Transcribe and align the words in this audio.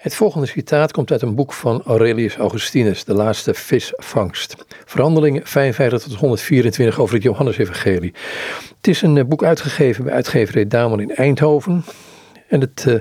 Het 0.00 0.14
volgende 0.14 0.46
citaat 0.46 0.92
komt 0.92 1.10
uit 1.10 1.22
een 1.22 1.34
boek 1.34 1.52
van 1.52 1.82
Aurelius 1.84 2.36
Augustinus, 2.36 3.04
de 3.04 3.14
laatste 3.14 3.54
visvangst. 3.54 4.56
Verhandelingen 4.84 5.46
55 5.46 6.10
tot 6.10 6.18
124 6.18 6.98
over 6.98 7.14
het 7.14 7.22
Johannesevangelie. 7.22 8.14
Het 8.76 8.86
is 8.88 9.02
een 9.02 9.18
eh, 9.18 9.24
boek 9.24 9.44
uitgegeven 9.44 10.04
bij 10.04 10.12
uitgeverij 10.12 10.66
Damon 10.66 11.00
in 11.00 11.14
Eindhoven. 11.14 11.84
En 12.48 12.60
het 12.60 12.84
uh, 12.88 12.94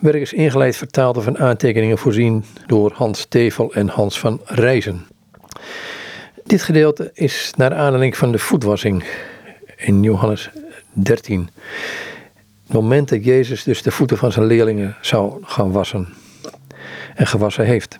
werk 0.00 0.20
is 0.20 0.32
ingeleid 0.32 0.76
vertaald 0.76 1.22
van 1.22 1.38
aantekeningen 1.38 1.98
voorzien 1.98 2.44
door 2.66 2.92
Hans 2.94 3.24
Tevel 3.24 3.74
en 3.74 3.88
Hans 3.88 4.18
van 4.18 4.40
Rijzen. 4.44 5.06
Dit 6.44 6.62
gedeelte 6.62 7.10
is 7.14 7.52
naar 7.56 7.74
aanleiding 7.74 8.16
van 8.16 8.32
de 8.32 8.38
voetwassing 8.38 9.04
in 9.76 10.02
Johannes 10.02 10.50
13. 10.92 11.48
Het 12.66 12.72
moment 12.72 13.08
dat 13.08 13.24
Jezus 13.24 13.62
dus 13.62 13.82
de 13.82 13.90
voeten 13.90 14.18
van 14.18 14.32
zijn 14.32 14.46
leerlingen 14.46 14.96
zou 15.00 15.38
gaan 15.42 15.72
wassen 15.72 16.08
en 17.18 17.26
gewassen 17.26 17.64
heeft. 17.64 17.98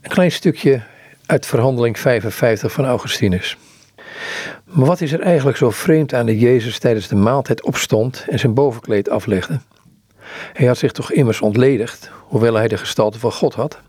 Een 0.00 0.10
klein 0.10 0.32
stukje 0.32 0.82
uit 1.26 1.46
verhandeling 1.46 1.98
55 1.98 2.72
van 2.72 2.84
Augustinus. 2.84 3.56
Maar 4.64 4.86
wat 4.86 5.00
is 5.00 5.12
er 5.12 5.20
eigenlijk 5.20 5.56
zo 5.56 5.70
vreemd 5.70 6.14
aan 6.14 6.26
dat 6.26 6.40
Jezus 6.40 6.78
tijdens 6.78 7.08
de 7.08 7.14
maaltijd 7.14 7.62
opstond 7.62 8.24
en 8.28 8.38
zijn 8.38 8.54
bovenkleed 8.54 9.08
aflegde? 9.08 9.60
Hij 10.52 10.66
had 10.66 10.78
zich 10.78 10.92
toch 10.92 11.12
immers 11.12 11.40
ontledigd, 11.40 12.10
hoewel 12.26 12.54
hij 12.54 12.68
de 12.68 12.78
gestalte 12.78 13.18
van 13.18 13.32
God 13.32 13.54
had? 13.54 13.80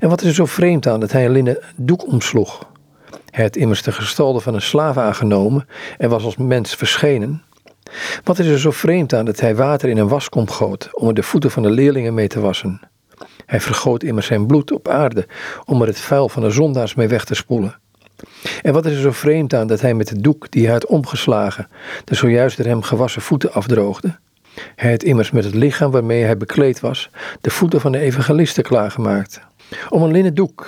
En 0.00 0.08
wat 0.08 0.22
is 0.22 0.28
er 0.28 0.34
zo 0.34 0.46
vreemd 0.46 0.86
aan 0.86 1.00
dat 1.00 1.12
hij 1.12 1.24
een 1.24 1.32
linnen 1.32 1.58
doek 1.76 2.06
omsloeg? 2.06 2.66
Hij 3.30 3.44
had 3.44 3.56
immers 3.56 3.82
de 3.82 3.92
gestalte 3.92 4.40
van 4.40 4.54
een 4.54 4.62
slaaf 4.62 4.96
aangenomen 4.96 5.68
en 5.98 6.08
was 6.08 6.24
als 6.24 6.36
mens 6.36 6.74
verschenen. 6.74 7.42
Wat 8.24 8.38
is 8.38 8.46
er 8.46 8.58
zo 8.58 8.70
vreemd 8.70 9.12
aan 9.12 9.24
dat 9.24 9.40
hij 9.40 9.56
water 9.56 9.88
in 9.88 9.98
een 9.98 10.08
waskom 10.08 10.50
goot 10.50 10.88
om 10.92 11.08
er 11.08 11.14
de 11.14 11.22
voeten 11.22 11.50
van 11.50 11.62
de 11.62 11.70
leerlingen 11.70 12.14
mee 12.14 12.28
te 12.28 12.40
wassen? 12.40 12.80
Hij 13.48 13.60
vergoot 13.60 14.02
immers 14.02 14.26
zijn 14.26 14.46
bloed 14.46 14.72
op 14.72 14.88
aarde 14.88 15.26
om 15.64 15.80
er 15.80 15.86
het 15.86 16.00
vuil 16.00 16.28
van 16.28 16.42
de 16.42 16.50
zondaars 16.50 16.94
mee 16.94 17.08
weg 17.08 17.24
te 17.24 17.34
spoelen. 17.34 17.78
En 18.62 18.72
wat 18.72 18.86
is 18.86 18.94
er 18.94 19.00
zo 19.00 19.10
vreemd 19.10 19.54
aan 19.54 19.66
dat 19.66 19.80
hij 19.80 19.94
met 19.94 20.08
de 20.08 20.20
doek 20.20 20.50
die 20.50 20.64
hij 20.64 20.72
had 20.72 20.86
omgeslagen 20.86 21.68
de 22.04 22.14
zojuist 22.14 22.56
door 22.56 22.66
hem 22.66 22.82
gewassen 22.82 23.22
voeten 23.22 23.52
afdroogde? 23.52 24.18
Hij 24.76 24.90
had 24.90 25.02
immers 25.02 25.30
met 25.30 25.44
het 25.44 25.54
lichaam 25.54 25.90
waarmee 25.90 26.22
hij 26.22 26.36
bekleed 26.36 26.80
was 26.80 27.10
de 27.40 27.50
voeten 27.50 27.80
van 27.80 27.92
de 27.92 27.98
evangelisten 27.98 28.62
klaargemaakt. 28.62 29.40
Om 29.88 30.02
een 30.02 30.12
linnen 30.12 30.34
doek 30.34 30.66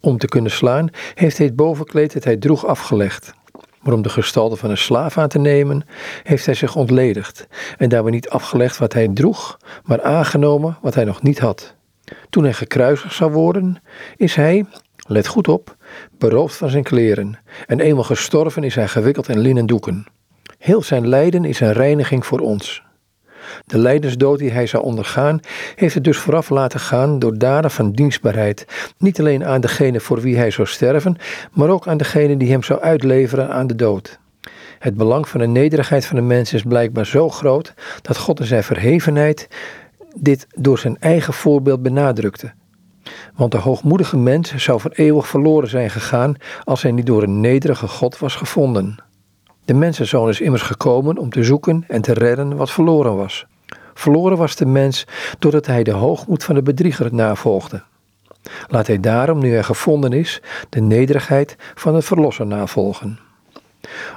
om 0.00 0.18
te 0.18 0.26
kunnen 0.26 0.50
slaan, 0.50 0.88
heeft 1.14 1.36
hij 1.36 1.46
het 1.46 1.56
bovenkleed 1.56 2.12
dat 2.12 2.24
hij 2.24 2.36
droeg 2.36 2.66
afgelegd. 2.66 3.34
Maar 3.80 3.94
om 3.94 4.02
de 4.02 4.08
gestalte 4.08 4.56
van 4.56 4.70
een 4.70 4.78
slaaf 4.78 5.18
aan 5.18 5.28
te 5.28 5.38
nemen, 5.38 5.86
heeft 6.22 6.46
hij 6.46 6.54
zich 6.54 6.76
ontledigd 6.76 7.46
en 7.78 7.88
daarbij 7.88 8.12
niet 8.12 8.28
afgelegd 8.28 8.78
wat 8.78 8.92
hij 8.92 9.08
droeg, 9.08 9.58
maar 9.84 10.02
aangenomen 10.02 10.78
wat 10.80 10.94
hij 10.94 11.04
nog 11.04 11.22
niet 11.22 11.38
had. 11.38 11.74
Toen 12.30 12.42
hij 12.42 12.52
gekruisigd 12.52 13.14
zou 13.14 13.32
worden, 13.32 13.82
is 14.16 14.34
hij, 14.34 14.64
let 15.06 15.26
goed 15.26 15.48
op, 15.48 15.76
beroofd 16.18 16.56
van 16.56 16.70
zijn 16.70 16.82
kleren. 16.82 17.38
En 17.66 17.80
eenmaal 17.80 18.04
gestorven 18.04 18.64
is 18.64 18.74
hij 18.74 18.88
gewikkeld 18.88 19.28
in 19.28 19.38
linnen 19.38 19.66
doeken. 19.66 20.06
Heel 20.58 20.82
zijn 20.82 21.08
lijden 21.08 21.44
is 21.44 21.60
een 21.60 21.72
reiniging 21.72 22.26
voor 22.26 22.40
ons. 22.40 22.84
De 23.66 23.78
lijdensdood 23.78 24.38
die 24.38 24.50
hij 24.50 24.66
zou 24.66 24.84
ondergaan, 24.84 25.40
heeft 25.74 25.94
het 25.94 26.04
dus 26.04 26.18
vooraf 26.18 26.48
laten 26.48 26.80
gaan 26.80 27.18
door 27.18 27.38
daden 27.38 27.70
van 27.70 27.92
dienstbaarheid. 27.92 28.92
Niet 28.98 29.20
alleen 29.20 29.44
aan 29.44 29.60
degene 29.60 30.00
voor 30.00 30.20
wie 30.20 30.36
hij 30.36 30.50
zou 30.50 30.68
sterven, 30.68 31.16
maar 31.52 31.68
ook 31.68 31.88
aan 31.88 31.96
degene 31.96 32.36
die 32.36 32.50
hem 32.50 32.62
zou 32.62 32.80
uitleveren 32.80 33.50
aan 33.50 33.66
de 33.66 33.74
dood. 33.74 34.18
Het 34.78 34.94
belang 34.94 35.28
van 35.28 35.40
de 35.40 35.46
nederigheid 35.46 36.06
van 36.06 36.16
de 36.16 36.22
mens 36.22 36.52
is 36.52 36.62
blijkbaar 36.62 37.06
zo 37.06 37.28
groot 37.28 37.74
dat 38.02 38.18
God 38.18 38.40
in 38.40 38.46
zijn 38.46 38.64
verhevenheid 38.64 39.48
dit 40.18 40.46
door 40.54 40.78
zijn 40.78 40.96
eigen 40.98 41.32
voorbeeld 41.32 41.82
benadrukte. 41.82 42.52
Want 43.34 43.52
de 43.52 43.58
hoogmoedige 43.58 44.16
mens 44.16 44.54
zou 44.54 44.80
voor 44.80 44.90
eeuwig 44.90 45.28
verloren 45.28 45.68
zijn 45.68 45.90
gegaan 45.90 46.34
als 46.64 46.82
hij 46.82 46.92
niet 46.92 47.06
door 47.06 47.22
een 47.22 47.40
nederige 47.40 47.88
God 47.88 48.18
was 48.18 48.34
gevonden. 48.34 48.96
De 49.64 49.74
mensenzoon 49.74 50.28
is 50.28 50.40
immers 50.40 50.62
gekomen 50.62 51.18
om 51.18 51.30
te 51.30 51.44
zoeken 51.44 51.84
en 51.88 52.02
te 52.02 52.12
redden 52.12 52.56
wat 52.56 52.70
verloren 52.70 53.16
was. 53.16 53.46
Verloren 53.94 54.36
was 54.36 54.56
de 54.56 54.66
mens 54.66 55.06
doordat 55.38 55.66
hij 55.66 55.82
de 55.82 55.92
hoogmoed 55.92 56.44
van 56.44 56.54
de 56.54 56.62
bedrieger 56.62 57.14
navolgde. 57.14 57.82
Laat 58.68 58.86
hij 58.86 59.00
daarom, 59.00 59.38
nu 59.38 59.52
hij 59.52 59.62
gevonden 59.62 60.12
is, 60.12 60.42
de 60.68 60.80
nederigheid 60.80 61.56
van 61.74 61.94
het 61.94 62.04
verlosser 62.04 62.46
navolgen. 62.46 63.18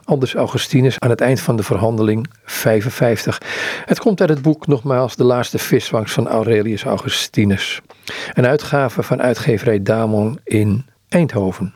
Aldus 0.04 0.34
Augustinus 0.34 1.00
aan 1.00 1.10
het 1.10 1.22
eind 1.22 1.40
van 1.40 1.56
de 1.56 1.64
verhandeling 1.64 2.30
55. 2.44 3.42
Het 3.86 4.00
komt 4.00 4.22
uit 4.22 4.30
het 4.30 4.42
boek 4.42 4.68
nogmaals 4.68 5.16
De 5.16 5.24
Laatste 5.24 5.58
Visvangst 5.58 6.14
van 6.14 6.28
Aurelius 6.28 6.84
Augustinus. 6.84 7.82
Een 8.34 8.46
uitgave 8.46 9.04
van 9.04 9.22
uitgeverij 9.22 9.84
Damon 9.84 10.40
in 10.44 10.86
Eindhoven. 11.10 11.68